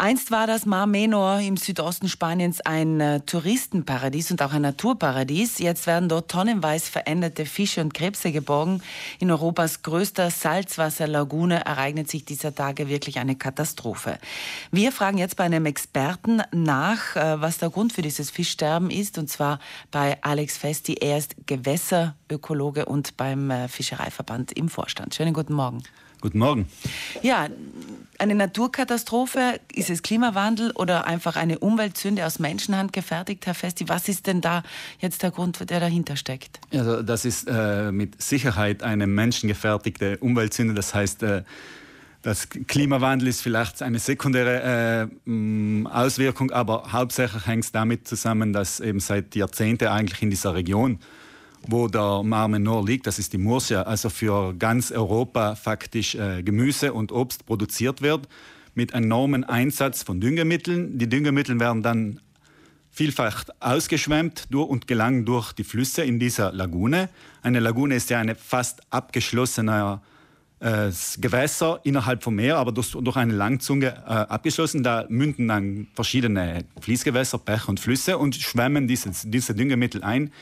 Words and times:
Einst 0.00 0.30
war 0.30 0.46
das 0.46 0.64
Mar 0.64 0.86
Menor 0.86 1.40
im 1.40 1.56
Südosten 1.56 2.08
Spaniens 2.08 2.60
ein 2.60 3.00
äh, 3.00 3.18
Touristenparadies 3.18 4.30
und 4.30 4.40
auch 4.42 4.52
ein 4.52 4.62
Naturparadies. 4.62 5.58
Jetzt 5.58 5.88
werden 5.88 6.08
dort 6.08 6.30
tonnenweise 6.30 6.88
veränderte 6.88 7.44
Fische 7.46 7.80
und 7.80 7.94
Krebse 7.94 8.30
geborgen. 8.30 8.80
In 9.18 9.28
Europas 9.28 9.82
größter 9.82 10.30
Salzwasserlagune 10.30 11.64
ereignet 11.66 12.08
sich 12.08 12.24
dieser 12.24 12.54
Tage 12.54 12.88
wirklich 12.88 13.18
eine 13.18 13.34
Katastrophe. 13.34 14.20
Wir 14.70 14.92
fragen 14.92 15.18
jetzt 15.18 15.34
bei 15.34 15.42
einem 15.42 15.66
Experten 15.66 16.42
nach, 16.52 17.16
äh, 17.16 17.40
was 17.40 17.58
der 17.58 17.70
Grund 17.70 17.92
für 17.92 18.02
dieses 18.02 18.30
Fischsterben 18.30 18.90
ist, 18.90 19.18
und 19.18 19.28
zwar 19.28 19.58
bei 19.90 20.16
Alex 20.22 20.58
Festi. 20.58 20.94
Er 20.94 21.18
ist 21.18 21.34
Gewässerökologe 21.46 22.84
und 22.84 23.16
beim 23.16 23.50
äh, 23.50 23.66
Fischereiverband 23.66 24.52
im 24.52 24.68
Vorstand. 24.68 25.16
Schönen 25.16 25.34
guten 25.34 25.54
Morgen. 25.54 25.82
Guten 26.20 26.38
Morgen. 26.38 26.66
Ja, 27.22 27.48
eine 28.18 28.34
Naturkatastrophe, 28.34 29.60
ist 29.72 29.90
es 29.90 30.02
Klimawandel 30.02 30.72
oder 30.72 31.06
einfach 31.06 31.36
eine 31.36 31.60
Umweltsünde 31.60 32.26
aus 32.26 32.40
Menschenhand 32.40 32.92
gefertigt, 32.92 33.46
Herr 33.46 33.54
Festi? 33.54 33.88
Was 33.88 34.08
ist 34.08 34.26
denn 34.26 34.40
da 34.40 34.64
jetzt 34.98 35.22
der 35.22 35.30
Grund, 35.30 35.70
der 35.70 35.78
dahinter 35.78 36.16
steckt? 36.16 36.58
Also 36.72 37.02
das 37.02 37.24
ist 37.24 37.46
äh, 37.48 37.92
mit 37.92 38.20
Sicherheit 38.20 38.82
eine 38.82 39.06
menschengefertigte 39.06 40.18
Umweltsünde. 40.18 40.74
Das 40.74 40.92
heißt, 40.94 41.22
äh, 41.22 41.42
das 42.22 42.48
Klimawandel 42.48 43.28
ist 43.28 43.42
vielleicht 43.42 43.80
eine 43.80 44.00
sekundäre 44.00 45.08
äh, 45.24 45.86
Auswirkung, 45.86 46.50
aber 46.50 46.90
hauptsächlich 46.90 47.46
hängt 47.46 47.64
es 47.64 47.72
damit 47.72 48.08
zusammen, 48.08 48.52
dass 48.52 48.80
eben 48.80 48.98
seit 48.98 49.36
Jahrzehnten 49.36 49.86
eigentlich 49.86 50.22
in 50.22 50.30
dieser 50.30 50.54
Region 50.54 50.98
wo 51.66 51.88
der 51.88 52.22
Mar 52.22 52.48
Menor 52.48 52.86
liegt, 52.86 53.06
das 53.06 53.18
ist 53.18 53.32
die 53.32 53.38
Murcia, 53.38 53.82
also 53.82 54.10
für 54.10 54.54
ganz 54.54 54.90
Europa 54.90 55.54
faktisch 55.54 56.14
äh, 56.14 56.42
Gemüse 56.42 56.92
und 56.92 57.12
Obst 57.12 57.46
produziert 57.46 58.02
wird, 58.02 58.28
mit 58.74 58.92
enormen 58.92 59.44
Einsatz 59.44 60.02
von 60.02 60.20
Düngemitteln. 60.20 60.98
Die 60.98 61.08
Düngemittel 61.08 61.58
werden 61.58 61.82
dann 61.82 62.20
vielfach 62.90 63.44
ausgeschwemmt 63.60 64.46
durch 64.50 64.68
und 64.68 64.86
gelangen 64.86 65.24
durch 65.24 65.52
die 65.52 65.64
Flüsse 65.64 66.02
in 66.04 66.18
dieser 66.18 66.52
Lagune. 66.52 67.08
Eine 67.42 67.60
Lagune 67.60 67.94
ist 67.94 68.10
ja 68.10 68.18
eine 68.18 68.34
fast 68.34 68.80
abgeschlossene 68.90 70.00
äh, 70.60 70.90
Gewässer 71.18 71.80
innerhalb 71.84 72.22
vom 72.22 72.34
Meer, 72.34 72.56
aber 72.56 72.72
durch, 72.72 72.92
durch 72.92 73.16
eine 73.16 73.34
Langzunge 73.34 73.86
äh, 73.86 74.10
abgeschlossen. 74.10 74.82
Da 74.82 75.06
münden 75.08 75.48
dann 75.48 75.88
verschiedene 75.94 76.64
Fließgewässer, 76.80 77.38
Bäche 77.38 77.68
und 77.68 77.78
Flüsse 77.78 78.18
und 78.18 78.34
schwemmen 78.34 78.88
dieses, 78.88 79.22
diese 79.24 79.54
Düngemittel 79.54 80.02
ein 80.02 80.32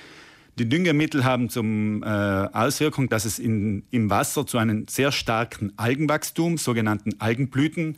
die 0.58 0.68
Düngemittel 0.68 1.24
haben 1.24 1.50
zum 1.50 2.02
äh, 2.02 2.06
Auswirkung, 2.06 3.08
dass 3.08 3.24
es 3.24 3.38
in, 3.38 3.84
im 3.90 4.08
Wasser 4.08 4.46
zu 4.46 4.58
einem 4.58 4.86
sehr 4.88 5.12
starken 5.12 5.72
Algenwachstum, 5.76 6.56
sogenannten 6.56 7.20
Algenblüten, 7.20 7.96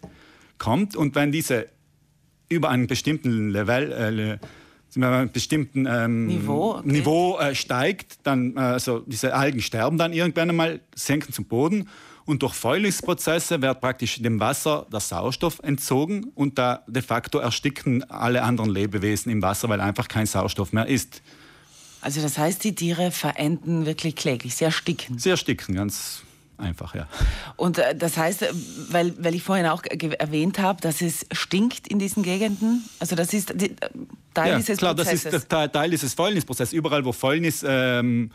kommt. 0.59 0.97
Und 0.97 1.15
wenn 1.15 1.33
diese 1.33 1.67
über 2.49 2.71
einen 2.71 2.87
bestimmten 2.87 3.51
Level, 3.51 3.93
äh, 3.93 4.39
einem 5.01 5.31
bestimmten 5.31 5.87
ähm, 5.87 6.27
Niveau, 6.27 6.77
okay. 6.77 6.89
Niveau 6.89 7.39
äh, 7.39 7.55
steigt, 7.55 8.27
dann 8.27 8.57
äh, 8.57 8.61
also 8.61 9.01
diese 9.07 9.35
Algen 9.35 9.61
sterben 9.61 9.99
dann 9.99 10.13
irgendwann 10.13 10.51
einmal, 10.51 10.81
senken 10.95 11.33
zum 11.33 11.45
Boden 11.45 11.89
und 12.25 12.43
durch 12.43 12.55
Fäulungsprozesse 12.55 13.63
wird 13.63 13.81
praktisch 13.81 14.21
dem 14.21 14.41
Wasser 14.41 14.87
der 14.93 15.01
Sauerstoff 15.01 15.61
entzogen 15.63 16.33
und 16.35 16.59
da 16.59 16.83
de 16.89 17.03
facto 17.03 17.39
ersticken 17.39 18.03
alle 18.11 18.43
anderen 18.43 18.71
Lebewesen 18.71 19.31
im 19.31 19.41
Wasser, 19.41 19.69
weil 19.69 19.81
einfach 19.81 20.09
kein 20.09 20.27
Sauerstoff 20.27 20.73
mehr 20.73 20.87
ist. 20.87 21.23
Also 22.01 22.23
das 22.23 22.39
heißt, 22.39 22.63
die 22.65 22.75
Tiere 22.75 23.11
verenden 23.11 23.87
wirklich 23.87 24.17
kläglich, 24.17 24.55
sie 24.55 24.65
ersticken? 24.65 25.19
Sie 25.19 25.31
ersticken, 25.31 25.75
ganz 25.75 26.23
einfach, 26.59 26.95
ja. 26.95 27.09
Und 27.57 27.79
äh, 27.79 27.95
das 27.95 28.17
heißt, 28.17 28.43
äh, 28.43 28.53
weil, 28.91 29.15
weil 29.23 29.35
ich 29.35 29.43
vorhin 29.43 29.67
auch 29.67 29.83
erwähnt 29.85 30.59
habe, 30.59 30.81
dass 30.81 31.01
es 31.01 31.27
stinkt 31.33 31.89
in 31.89 31.99
diesen 31.99 32.23
Gegenden, 32.23 32.85
also 32.99 33.17
das 33.17 33.33
ist 33.33 33.53
die, 33.61 33.71
äh, 33.71 33.91
Teil 34.35 34.53
ja, 34.53 34.57
dieses 34.59 34.79
klar, 34.79 34.95
Prozesses? 34.95 35.25
das 35.25 35.35
ist 35.35 35.49
Teil, 35.49 35.69
Teil 35.69 35.91
dieses 35.91 36.15
Fäulnisprozesses. 36.15 36.73
Überall, 36.73 37.05
wo 37.05 37.13
Fäulnis 37.13 37.65
ähm, 37.67 38.31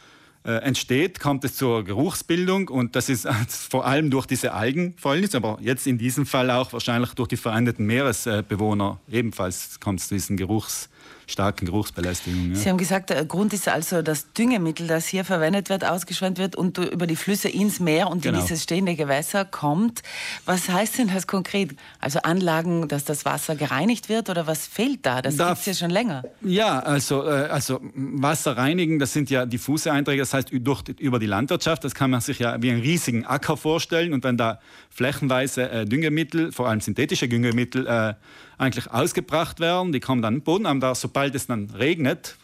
äh, 0.45 0.51
entsteht, 0.55 1.19
kommt 1.19 1.45
es 1.45 1.55
zur 1.55 1.83
Geruchsbildung 1.83 2.67
und 2.67 2.95
das 2.95 3.09
ist 3.09 3.27
vor 3.47 3.85
allem 3.85 4.09
durch 4.09 4.25
diese 4.25 4.53
Algenfäulnis, 4.53 5.35
aber 5.35 5.57
jetzt 5.61 5.87
in 5.87 5.97
diesem 5.97 6.25
Fall 6.25 6.51
auch 6.51 6.73
wahrscheinlich 6.73 7.13
durch 7.13 7.29
die 7.29 7.37
veränderten 7.37 7.85
Meeresbewohner 7.85 8.99
ebenfalls 9.09 9.79
kommt 9.79 10.01
es 10.01 10.09
zu 10.09 10.15
diesen 10.15 10.35
Geruchs 10.37 10.89
starken 11.27 11.65
Geruchsbelästigung. 11.65 12.51
Ja. 12.51 12.55
Sie 12.55 12.69
haben 12.69 12.77
gesagt, 12.77 13.09
der 13.09 13.23
Grund 13.25 13.53
ist 13.53 13.67
also 13.67 14.01
das 14.01 14.33
Düngemittel, 14.33 14.87
das 14.87 15.07
hier 15.07 15.25
verwendet 15.25 15.69
wird, 15.69 15.85
ausgeschwemmt 15.85 16.37
wird 16.37 16.55
und 16.55 16.77
über 16.77 17.07
die 17.07 17.15
Flüsse 17.15 17.49
ins 17.49 17.79
Meer 17.79 18.09
und 18.09 18.23
genau. 18.23 18.39
in 18.39 18.45
dieses 18.45 18.63
stehende 18.63 18.95
Gewässer 18.95 19.45
kommt. 19.45 20.01
Was 20.45 20.69
heißt 20.69 20.97
denn 20.97 21.09
das 21.13 21.27
konkret? 21.27 21.71
Also 21.99 22.19
Anlagen, 22.23 22.87
dass 22.87 23.05
das 23.05 23.25
Wasser 23.25 23.55
gereinigt 23.55 24.09
wird 24.09 24.29
oder 24.29 24.47
was 24.47 24.67
fehlt 24.67 25.05
da? 25.05 25.21
Das 25.21 25.37
da, 25.37 25.49
gibt 25.49 25.59
es 25.59 25.65
ja 25.65 25.73
schon 25.73 25.89
länger. 25.89 26.23
Ja, 26.41 26.79
also, 26.79 27.23
äh, 27.23 27.47
also 27.47 27.79
Wasser 27.93 28.57
reinigen, 28.57 28.99
das 28.99 29.13
sind 29.13 29.29
ja 29.29 29.45
diffuse 29.45 29.91
Einträge, 29.91 30.21
das 30.21 30.33
heißt 30.33 30.49
durch, 30.51 30.83
über 30.99 31.19
die 31.19 31.25
Landwirtschaft. 31.25 31.83
Das 31.83 31.95
kann 31.95 32.11
man 32.11 32.21
sich 32.21 32.39
ja 32.39 32.61
wie 32.61 32.71
einen 32.71 32.81
riesigen 32.81 33.25
Acker 33.25 33.57
vorstellen 33.57 34.13
und 34.13 34.23
wenn 34.23 34.37
da 34.37 34.59
flächenweise 34.89 35.69
äh, 35.69 35.85
Düngemittel, 35.85 36.51
vor 36.51 36.67
allem 36.67 36.81
synthetische 36.81 37.27
Düngemittel, 37.27 37.87
äh, 37.87 38.13
eigentlich 38.57 38.91
ausgebracht 38.91 39.59
werden. 39.59 39.91
Die 39.91 39.99
kommen 39.99 40.21
dann 40.21 40.35
den 40.35 40.41
Boden, 40.43 40.65
aber 40.65 40.95
sobald 40.95 41.35
es 41.35 41.47
dann 41.47 41.69
regnet, 41.71 42.37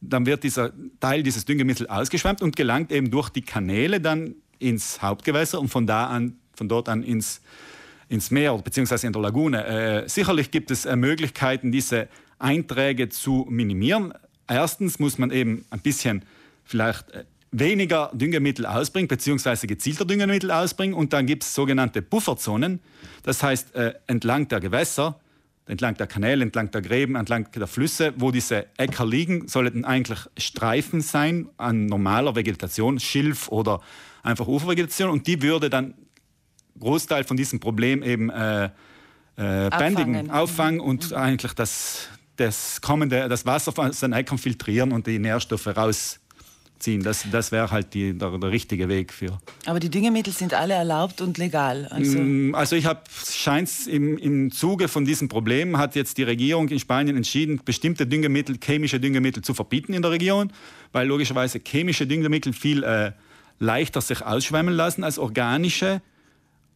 dann 0.00 0.26
wird 0.26 0.44
dieser 0.44 0.72
Teil 1.00 1.22
dieses 1.22 1.44
Düngemittels 1.44 1.88
ausgeschwemmt 1.88 2.42
und 2.42 2.56
gelangt 2.56 2.92
eben 2.92 3.10
durch 3.10 3.30
die 3.30 3.42
Kanäle 3.42 4.00
dann 4.00 4.34
ins 4.58 5.02
Hauptgewässer 5.02 5.60
und 5.60 5.68
von 5.68 5.86
da 5.86 6.06
an, 6.06 6.36
von 6.54 6.68
dort 6.68 6.88
an 6.88 7.02
ins, 7.02 7.40
ins 8.08 8.30
Meer 8.30 8.56
bzw. 8.58 9.06
in 9.06 9.12
der 9.12 9.22
Lagune. 9.22 9.64
Äh, 9.64 10.08
sicherlich 10.08 10.50
gibt 10.50 10.70
es 10.70 10.84
äh, 10.84 10.96
Möglichkeiten, 10.96 11.72
diese 11.72 12.08
Einträge 12.38 13.08
zu 13.08 13.46
minimieren. 13.48 14.12
Erstens 14.48 14.98
muss 14.98 15.18
man 15.18 15.30
eben 15.30 15.64
ein 15.70 15.80
bisschen 15.80 16.22
vielleicht 16.64 17.10
äh, 17.10 17.24
weniger 17.50 18.10
Düngemittel 18.12 18.66
ausbringen, 18.66 19.08
beziehungsweise 19.08 19.66
gezielter 19.66 20.04
Düngemittel 20.04 20.50
ausbringen. 20.50 20.94
Und 20.94 21.12
dann 21.12 21.26
gibt 21.26 21.42
es 21.42 21.54
sogenannte 21.54 22.02
Bufferzonen. 22.02 22.80
Das 23.22 23.42
heißt, 23.42 23.74
äh, 23.74 23.94
entlang 24.06 24.48
der 24.48 24.60
Gewässer 24.60 25.18
entlang 25.66 25.96
der 25.96 26.06
Kanäle, 26.06 26.44
entlang 26.44 26.70
der 26.70 26.80
Gräben, 26.80 27.16
entlang 27.16 27.50
der 27.52 27.66
Flüsse, 27.66 28.14
wo 28.16 28.30
diese 28.30 28.66
Äcker 28.76 29.04
liegen, 29.04 29.48
sollten 29.48 29.84
eigentlich 29.84 30.20
Streifen 30.38 31.00
sein 31.00 31.48
an 31.56 31.86
normaler 31.86 32.34
Vegetation, 32.36 33.00
Schilf 33.00 33.48
oder 33.48 33.80
einfach 34.22 34.46
Ufervegetation. 34.46 35.10
Und 35.10 35.26
die 35.26 35.42
würde 35.42 35.68
dann 35.68 35.94
Großteil 36.78 37.24
von 37.24 37.36
diesem 37.36 37.58
Problem 37.58 38.02
eben 38.02 38.30
äh, 38.30 38.66
äh, 39.36 39.70
bändigen, 39.70 40.30
auffangen 40.30 40.80
und 40.80 41.10
mhm. 41.10 41.16
eigentlich 41.16 41.52
das, 41.54 42.08
das 42.36 42.80
kommende, 42.80 43.28
das 43.28 43.44
Wasser 43.44 43.72
aus 43.76 44.00
den 44.00 44.12
Äckern 44.12 44.38
filtrieren 44.38 44.92
und 44.92 45.06
die 45.06 45.18
Nährstoffe 45.18 45.66
raus 45.66 46.20
ziehen. 46.78 47.02
Das, 47.02 47.24
das 47.30 47.52
wäre 47.52 47.70
halt 47.70 47.94
die, 47.94 48.16
der, 48.16 48.38
der, 48.38 48.50
richtige 48.50 48.88
Weg 48.88 49.12
für. 49.12 49.38
Aber 49.64 49.80
die 49.80 49.90
Düngemittel 49.90 50.32
sind 50.32 50.54
alle 50.54 50.74
erlaubt 50.74 51.20
und 51.20 51.38
legal. 51.38 51.86
Also, 51.86 52.18
mm, 52.18 52.54
also 52.54 52.76
ich 52.76 52.86
habe, 52.86 53.00
scheint 53.24 53.70
im, 53.86 54.18
im 54.18 54.50
Zuge 54.50 54.88
von 54.88 55.04
diesem 55.04 55.28
Problem 55.28 55.78
hat 55.78 55.94
jetzt 55.94 56.18
die 56.18 56.22
Regierung 56.22 56.68
in 56.68 56.78
Spanien 56.78 57.16
entschieden, 57.16 57.60
bestimmte 57.64 58.06
Düngemittel, 58.06 58.58
chemische 58.62 59.00
Düngemittel 59.00 59.42
zu 59.42 59.54
verbieten 59.54 59.92
in 59.92 60.02
der 60.02 60.10
Region, 60.10 60.52
weil 60.92 61.06
logischerweise 61.06 61.60
chemische 61.64 62.06
Düngemittel 62.06 62.52
viel 62.52 62.82
äh, 62.82 63.12
leichter 63.58 64.00
sich 64.00 64.22
ausschwemmen 64.22 64.74
lassen 64.74 65.04
als 65.04 65.18
organische. 65.18 66.02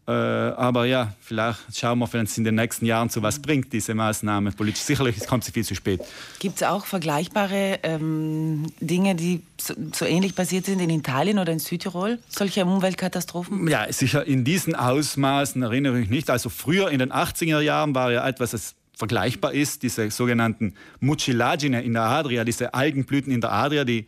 Äh, 0.08 0.12
aber 0.12 0.86
ja, 0.86 1.14
vielleicht 1.20 1.60
schauen 1.76 1.98
wir, 1.98 2.12
wenn 2.12 2.24
es 2.24 2.36
in 2.36 2.44
den 2.44 2.56
nächsten 2.56 2.86
Jahren 2.86 3.10
zu 3.10 3.22
was 3.22 3.38
bringt, 3.40 3.72
diese 3.72 3.94
Maßnahme 3.94 4.52
politisch. 4.52 4.82
Sicherlich 4.82 5.26
kommt 5.26 5.44
sie 5.44 5.52
viel 5.52 5.64
zu 5.64 5.74
spät. 5.74 6.00
Gibt 6.38 6.56
es 6.56 6.62
auch 6.62 6.86
vergleichbare 6.86 7.78
ähm, 7.82 8.66
Dinge, 8.80 9.14
die 9.14 9.42
so, 9.60 9.74
so, 9.92 10.04
ähnlich 10.06 10.34
passiert 10.34 10.66
sind 10.66 10.80
in 10.80 10.90
Italien 10.90 11.38
oder 11.38 11.52
in 11.52 11.58
Südtirol? 11.58 12.18
Solche 12.28 12.64
Umweltkatastrophen? 12.64 13.68
Ja, 13.68 13.92
sicher 13.92 14.26
in 14.26 14.44
diesen 14.44 14.74
Ausmaßen 14.74 15.62
erinnere 15.62 15.94
ich 15.94 16.00
mich 16.00 16.10
nicht. 16.10 16.30
Also 16.30 16.48
früher 16.48 16.90
in 16.90 16.98
den 16.98 17.12
80er 17.12 17.60
Jahren 17.60 17.94
war 17.94 18.10
ja 18.10 18.26
etwas, 18.26 18.50
das 18.50 18.74
vergleichbar 19.00 19.52
ist, 19.52 19.82
diese 19.82 20.10
sogenannten 20.10 20.74
Mucilagine 21.00 21.82
in 21.82 21.94
der 21.94 22.02
Adria, 22.02 22.44
diese 22.44 22.74
Algenblüten 22.74 23.32
in 23.32 23.40
der 23.40 23.52
Adria, 23.52 23.84
die 23.84 24.06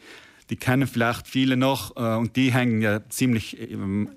die 0.52 0.56
kennen 0.56 0.86
vielleicht 0.86 1.28
viele 1.28 1.56
noch 1.56 1.96
äh, 1.96 2.14
und 2.14 2.36
die 2.36 2.52
hängen 2.52 2.82
ja 2.82 3.00
ziemlich, 3.08 3.58
äh, 3.58 3.74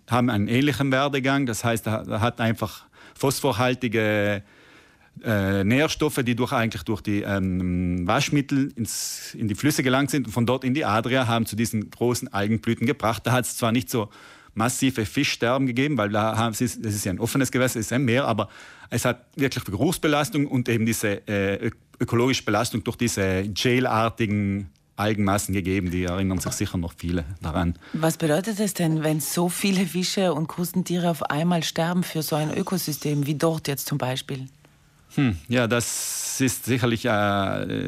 haben 0.09 0.29
einen 0.29 0.49
ähnlichen 0.49 0.91
Werdegang. 0.91 1.45
Das 1.45 1.63
heißt, 1.63 1.87
er 1.87 2.19
hat 2.19 2.41
einfach 2.41 2.83
phosphorhaltige 3.17 4.43
äh, 5.23 5.63
Nährstoffe, 5.63 6.19
die 6.25 6.35
durch 6.35 6.51
eigentlich 6.51 6.83
durch 6.83 6.99
die 6.99 7.21
ähm, 7.21 8.05
Waschmittel 8.05 8.73
ins, 8.75 9.33
in 9.33 9.47
die 9.47 9.55
Flüsse 9.55 9.81
gelangt 9.81 10.11
sind 10.11 10.27
und 10.27 10.33
von 10.33 10.45
dort 10.45 10.65
in 10.65 10.73
die 10.73 10.83
Adria 10.83 11.25
haben 11.25 11.45
zu 11.45 11.55
diesen 11.55 11.89
großen 11.89 12.33
Algenblüten 12.33 12.85
gebracht. 12.85 13.25
Da 13.25 13.31
hat 13.31 13.45
es 13.45 13.55
zwar 13.55 13.71
nicht 13.71 13.89
so 13.89 14.09
massive 14.55 15.05
Fischsterben 15.05 15.67
gegeben, 15.67 15.97
weil 15.97 16.09
da 16.09 16.35
haben 16.35 16.53
sie, 16.53 16.65
das 16.65 16.95
ist 16.95 17.05
ja 17.05 17.13
ein 17.13 17.19
offenes 17.21 17.49
Gewässer, 17.49 17.79
es 17.79 17.85
ist 17.85 17.93
ein 17.93 18.03
Meer, 18.03 18.25
aber 18.25 18.49
es 18.89 19.05
hat 19.05 19.25
wirklich 19.37 19.63
Geruchsbelastung 19.63 20.47
und 20.47 20.67
eben 20.67 20.85
diese 20.85 21.25
äh, 21.29 21.71
ökologische 21.97 22.43
Belastung 22.43 22.83
durch 22.83 22.97
diese 22.97 23.47
gelartigen 23.47 24.69
Algenmassen 24.95 25.53
gegeben, 25.53 25.91
die 25.91 26.03
erinnern 26.03 26.39
sich 26.39 26.53
sicher 26.53 26.77
noch 26.77 26.93
viele 26.95 27.25
daran. 27.41 27.77
Was 27.93 28.17
bedeutet 28.17 28.59
es 28.59 28.73
denn, 28.73 29.03
wenn 29.03 29.19
so 29.19 29.49
viele 29.49 29.85
Fische 29.85 30.33
und 30.33 30.47
Krustentiere 30.47 31.09
auf 31.09 31.23
einmal 31.23 31.63
sterben 31.63 32.03
für 32.03 32.21
so 32.21 32.35
ein 32.35 32.55
Ökosystem 32.55 33.25
wie 33.25 33.35
dort 33.35 33.67
jetzt 33.67 33.87
zum 33.87 33.97
Beispiel? 33.97 34.47
Hm, 35.15 35.37
ja, 35.47 35.67
das 35.67 36.39
ist 36.39 36.65
sicherlich 36.65 37.05
äh, 37.05 37.09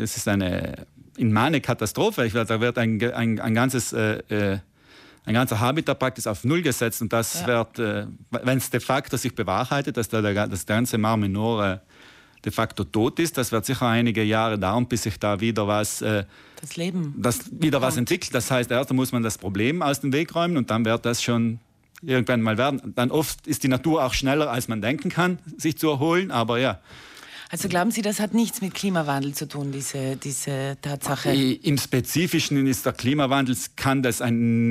es 0.01 0.17
ist 0.17 0.27
eine 0.27 0.85
inmane 1.17 1.61
Katastrophe. 1.61 2.25
Ich, 2.25 2.33
da 2.33 2.61
wird 2.61 2.77
ein, 2.77 3.01
ein, 3.13 3.39
ein 3.39 3.53
ganzes 3.53 3.93
äh, 3.93 4.19
äh 4.29 4.59
ein 5.25 5.33
ganzer 5.33 5.59
Habitat 5.59 5.99
praktisch 5.99 6.25
auf 6.25 6.45
Null 6.45 6.61
gesetzt 6.61 7.01
und 7.01 7.11
das 7.11 7.41
ja. 7.41 7.47
wird, 7.47 7.79
äh, 7.79 8.07
wenn 8.31 8.59
es 8.59 8.69
de 8.69 8.79
facto 8.79 9.17
sich 9.17 9.35
bewahrheitet, 9.35 9.97
dass 9.97 10.07
der, 10.07 10.21
das 10.47 10.65
ganze 10.65 10.97
Mar 10.97 11.17
Menor 11.17 11.81
de 12.45 12.51
facto 12.51 12.83
tot 12.83 13.19
ist, 13.19 13.37
das 13.37 13.51
wird 13.51 13.65
sicher 13.65 13.87
einige 13.87 14.23
Jahre 14.23 14.57
dauern, 14.57 14.87
bis 14.87 15.03
sich 15.03 15.19
da 15.19 15.39
wieder 15.39 15.67
was, 15.67 16.01
äh, 16.01 16.25
das 16.61 16.75
Leben 16.75 17.15
das 17.17 17.49
wieder 17.51 17.81
was 17.81 17.97
entwickelt. 17.97 18.33
Das 18.33 18.51
heißt, 18.51 18.71
erst 18.71 18.91
muss 18.93 19.11
man 19.11 19.23
das 19.23 19.37
Problem 19.37 19.81
aus 19.81 20.01
dem 20.01 20.13
Weg 20.13 20.33
räumen 20.35 20.57
und 20.57 20.69
dann 20.69 20.85
wird 20.85 21.05
das 21.05 21.21
schon 21.21 21.59
irgendwann 22.01 22.41
mal 22.41 22.57
werden. 22.57 22.93
Dann 22.95 23.11
oft 23.11 23.47
ist 23.47 23.63
die 23.63 23.67
Natur 23.67 24.05
auch 24.05 24.13
schneller, 24.13 24.51
als 24.51 24.67
man 24.67 24.81
denken 24.81 25.09
kann, 25.09 25.39
sich 25.57 25.77
zu 25.77 25.89
erholen, 25.89 26.31
aber 26.31 26.59
ja. 26.59 26.79
Also 27.49 27.69
glauben 27.69 27.91
Sie, 27.91 28.01
das 28.01 28.19
hat 28.19 28.33
nichts 28.33 28.61
mit 28.61 28.73
Klimawandel 28.73 29.33
zu 29.33 29.47
tun, 29.47 29.71
diese, 29.71 30.17
diese 30.17 30.77
Tatsache? 30.81 31.31
Im 31.31 31.77
Spezifischen 31.77 32.67
ist 32.67 32.85
der 32.85 32.91
Klimawandel, 32.91 33.55
kann 33.77 34.03
das 34.03 34.21
ein 34.21 34.67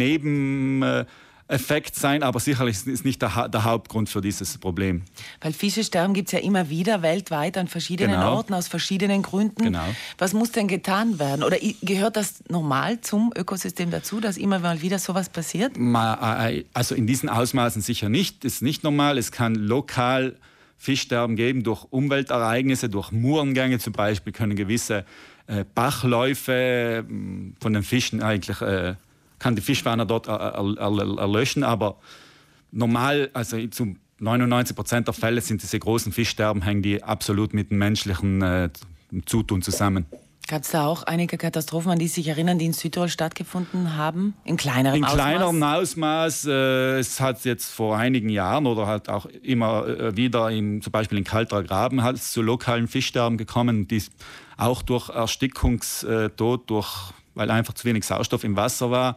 Nebeneffekt 1.48 1.94
sein, 1.94 2.22
aber 2.22 2.40
sicherlich 2.40 2.86
ist 2.86 3.04
nicht 3.04 3.22
der, 3.22 3.48
der, 3.48 3.64
Hauptgrund 3.64 4.08
für 4.08 4.20
dieses 4.20 4.58
Problem. 4.58 5.02
Weil 5.40 5.52
Fische 5.52 5.84
sterben 5.84 6.12
gibt 6.12 6.28
es 6.28 6.32
ja 6.32 6.38
immer 6.40 6.68
wieder 6.68 7.02
weltweit 7.02 7.56
an 7.56 7.68
verschiedenen 7.68 8.12
genau. 8.12 8.36
Orten 8.36 8.54
aus 8.54 8.68
verschiedenen 8.68 9.22
Gründen. 9.22 9.64
Genau. 9.64 9.84
Was 10.18 10.32
muss 10.32 10.52
denn 10.52 10.68
getan 10.68 11.18
werden? 11.18 11.42
Oder 11.42 11.58
gehört 11.82 12.16
das 12.16 12.42
normal 12.48 13.00
zum 13.00 13.32
Ökosystem 13.36 13.90
dazu, 13.90 14.20
dass 14.20 14.36
immer 14.36 14.58
mal 14.58 14.82
wieder 14.82 14.98
sowas 14.98 15.28
passiert? 15.28 15.76
Äh, 15.76 16.64
also 16.74 16.94
in 16.94 17.06
diesen 17.06 17.28
Ausmaßen 17.28 17.80
sicher 17.82 18.08
nicht. 18.08 18.44
Das 18.44 18.54
ist 18.54 18.62
nicht 18.62 18.82
normal. 18.82 19.18
Es 19.18 19.30
kann 19.30 19.54
lokal 19.54 20.36
Fischsterben 20.78 21.36
geben 21.36 21.62
durch 21.62 21.84
Umweltereignisse, 21.90 22.88
durch 22.88 23.10
Murengänge 23.10 23.78
zum 23.78 23.92
Beispiel 23.92 24.32
können 24.32 24.56
gewisse 24.56 25.04
äh, 25.46 25.64
Bachläufe 25.74 26.52
äh, 26.52 27.02
von 27.60 27.72
den 27.72 27.82
Fischen 27.82 28.22
eigentlich, 28.22 28.60
äh, 28.60 28.96
kann 29.38 29.56
die 29.56 29.62
Fischfauna 29.62 30.04
dort 30.04 30.28
erlöschen, 30.28 31.64
aber 31.64 31.98
normal, 32.70 33.30
also 33.32 33.64
zu 33.68 33.96
99 34.18 34.74
Prozent 34.74 35.06
der 35.06 35.14
Fälle 35.14 35.40
sind 35.40 35.62
diese 35.62 35.78
großen 35.78 36.12
Fischsterben, 36.12 36.62
hängen 36.62 36.82
die 36.82 37.02
absolut 37.02 37.52
mit 37.54 37.70
dem 37.70 37.78
menschlichen 37.78 38.42
äh, 38.42 38.70
Zutun 39.26 39.62
zusammen. 39.62 40.06
Gab 40.48 40.62
es 40.62 40.70
da 40.70 40.86
auch 40.86 41.02
einige 41.02 41.38
Katastrophen, 41.38 41.90
an 41.90 41.98
die 41.98 42.06
Sie 42.06 42.20
sich 42.20 42.28
erinnern, 42.28 42.56
die 42.56 42.66
in 42.66 42.72
Südtirol 42.72 43.08
stattgefunden 43.08 43.96
haben? 43.96 44.34
In 44.44 44.56
kleinerem 44.56 45.02
Ausmaß? 45.02 45.12
In 45.12 45.18
kleinerem 45.18 45.62
Ausmaß. 45.62 46.44
Äh, 46.46 46.98
es 47.00 47.20
hat 47.20 47.44
jetzt 47.44 47.66
vor 47.66 47.96
einigen 47.96 48.28
Jahren 48.28 48.66
oder 48.66 48.86
halt 48.86 49.08
auch 49.08 49.26
immer 49.26 49.88
äh, 49.88 50.16
wieder, 50.16 50.48
im, 50.52 50.82
zum 50.82 50.92
Beispiel 50.92 51.18
in 51.18 51.24
Kalter 51.24 51.64
Graben, 51.64 52.04
hat 52.04 52.14
es 52.14 52.30
zu 52.30 52.42
lokalen 52.42 52.86
Fischsterben 52.86 53.38
gekommen, 53.38 53.88
die 53.88 54.04
auch 54.56 54.82
durch 54.82 55.08
Erstickungstod, 55.08 56.70
durch, 56.70 57.12
weil 57.36 57.50
einfach 57.50 57.74
zu 57.74 57.84
wenig 57.84 58.04
Sauerstoff 58.04 58.42
im 58.42 58.56
Wasser 58.56 58.90
war. 58.90 59.16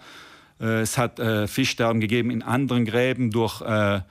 Äh, 0.60 0.81
es 0.81 0.98
hat 0.98 1.19
äh, 1.19 1.48
Fischsterben 1.48 2.00
gegeben 2.00 2.30
in 2.30 2.44
anderen 2.44 2.86
Gräben 2.86 3.31
durch 3.31 3.62
äh, 3.62 4.01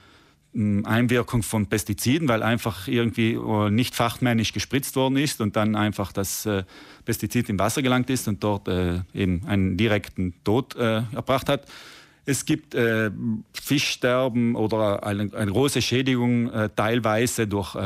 Einwirkung 0.54 1.42
von 1.42 1.66
Pestiziden, 1.66 2.26
weil 2.26 2.42
einfach 2.42 2.88
irgendwie 2.88 3.38
nicht 3.70 3.94
fachmännisch 3.94 4.52
gespritzt 4.54 4.96
worden 4.96 5.16
ist 5.18 5.42
und 5.42 5.54
dann 5.56 5.76
einfach 5.76 6.10
das 6.10 6.48
Pestizid 7.04 7.50
im 7.50 7.58
Wasser 7.58 7.82
gelangt 7.82 8.08
ist 8.08 8.26
und 8.26 8.42
dort 8.42 8.66
eben 9.14 9.42
einen 9.46 9.76
direkten 9.76 10.34
Tod 10.44 10.74
erbracht 10.74 11.50
hat. 11.50 11.66
Es 12.24 12.46
gibt 12.46 12.74
Fischsterben 13.52 14.56
oder 14.56 15.04
eine, 15.04 15.28
große 15.28 15.82
Schädigung 15.82 16.50
teilweise 16.74 17.46
durch 17.46 17.76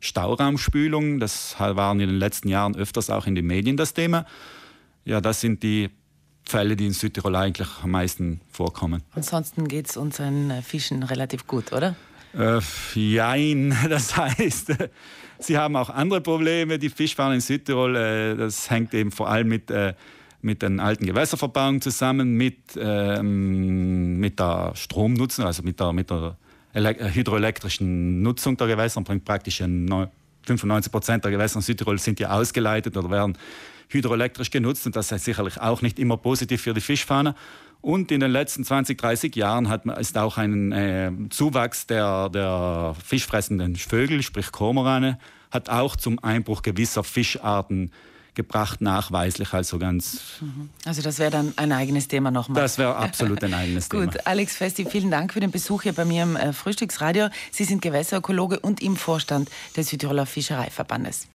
Stauraumspülung. 0.00 1.20
Das 1.20 1.54
waren 1.58 2.00
in 2.00 2.08
den 2.08 2.18
letzten 2.18 2.48
Jahren 2.48 2.76
öfters 2.76 3.10
auch 3.10 3.26
in 3.26 3.36
den 3.36 3.46
Medien 3.46 3.76
das 3.76 3.94
Thema. 3.94 4.26
Ja, 5.08 5.22
das 5.22 5.40
sind 5.40 5.62
die 5.62 5.88
Fälle, 6.44 6.76
die 6.76 6.84
in 6.84 6.92
Südtirol 6.92 7.34
eigentlich 7.34 7.68
am 7.82 7.92
meisten 7.92 8.42
vorkommen. 8.50 9.02
Ansonsten 9.14 9.66
geht 9.66 9.88
es 9.88 9.96
unseren 9.96 10.62
Fischen 10.62 11.02
relativ 11.02 11.46
gut, 11.46 11.72
oder? 11.72 11.96
Äh, 12.34 12.60
jein, 12.94 13.74
das 13.88 14.14
heißt, 14.14 14.74
sie 15.38 15.56
haben 15.56 15.76
auch 15.76 15.88
andere 15.88 16.20
Probleme. 16.20 16.78
Die 16.78 16.90
Fischfahrer 16.90 17.32
in 17.32 17.40
Südtirol, 17.40 17.96
äh, 17.96 18.36
das 18.36 18.68
hängt 18.68 18.92
eben 18.92 19.10
vor 19.10 19.30
allem 19.30 19.48
mit, 19.48 19.70
äh, 19.70 19.94
mit 20.42 20.60
den 20.60 20.78
alten 20.78 21.06
Gewässerverbauungen 21.06 21.80
zusammen, 21.80 22.34
mit, 22.34 22.58
ähm, 22.78 24.18
mit 24.18 24.38
der 24.38 24.72
Stromnutzung, 24.74 25.46
also 25.46 25.62
mit 25.62 25.80
der, 25.80 25.94
mit 25.94 26.10
der 26.10 26.36
äh, 26.74 27.14
hydroelektrischen 27.14 28.20
Nutzung 28.20 28.58
der 28.58 28.66
Gewässer. 28.66 29.00
bringt 29.00 29.24
praktisch 29.24 29.62
95 30.48 30.90
Prozent 30.90 31.24
der 31.24 31.30
Gewässer 31.30 31.56
in 31.56 31.62
Südtirol 31.62 31.98
sind 31.98 32.18
ja 32.20 32.30
ausgeleitet 32.30 32.96
oder 32.96 33.10
werden 33.10 33.38
hydroelektrisch 33.88 34.50
genutzt 34.50 34.86
und 34.86 34.96
das 34.96 35.12
ist 35.12 35.24
sicherlich 35.24 35.60
auch 35.60 35.82
nicht 35.82 35.98
immer 35.98 36.16
positiv 36.16 36.62
für 36.62 36.74
die 36.74 36.80
Fischfauna. 36.80 37.34
Und 37.80 38.10
in 38.10 38.20
den 38.20 38.32
letzten 38.32 38.64
20, 38.64 38.98
30 38.98 39.36
Jahren 39.36 39.68
hat 39.68 39.86
ist 39.86 40.18
auch 40.18 40.36
ein 40.36 40.72
äh, 40.72 41.12
Zuwachs 41.30 41.86
der, 41.86 42.28
der 42.28 42.96
fischfressenden 43.04 43.76
Vögel, 43.76 44.22
sprich 44.22 44.50
Kormorane, 44.50 45.18
hat 45.50 45.70
auch 45.70 45.94
zum 45.94 46.18
Einbruch 46.22 46.62
gewisser 46.62 47.04
Fischarten 47.04 47.92
gebracht, 48.38 48.80
nachweislich, 48.80 49.52
also 49.52 49.78
ganz. 49.78 50.20
Mhm. 50.40 50.70
Also 50.84 51.02
das 51.02 51.18
wäre 51.18 51.32
dann 51.32 51.52
ein 51.56 51.72
eigenes 51.72 52.06
Thema 52.06 52.30
nochmal. 52.30 52.62
Das 52.62 52.78
wäre 52.78 52.94
absolut 52.94 53.42
ein 53.42 53.52
eigenes 53.52 53.88
Thema. 53.90 54.06
Gut, 54.06 54.26
Alex 54.26 54.56
Festi, 54.56 54.86
vielen 54.86 55.10
Dank 55.10 55.32
für 55.32 55.40
den 55.40 55.50
Besuch 55.50 55.82
hier 55.82 55.92
bei 55.92 56.04
mir 56.04 56.22
im 56.22 56.36
äh, 56.36 56.52
Frühstücksradio. 56.52 57.30
Sie 57.50 57.64
sind 57.64 57.82
Gewässerökologe 57.82 58.60
und 58.60 58.80
im 58.80 58.96
Vorstand 58.96 59.50
des 59.76 59.88
Südtiroler 59.88 60.24
Fischereiverbandes. 60.24 61.26